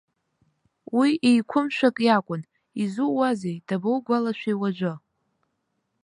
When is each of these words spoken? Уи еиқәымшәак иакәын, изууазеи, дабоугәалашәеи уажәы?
Уи 0.97 1.09
еиқәымшәак 1.29 1.97
иакәын, 2.07 2.41
изууазеи, 2.83 3.57
дабоугәалашәеи 3.67 4.59
уажәы? 4.61 4.93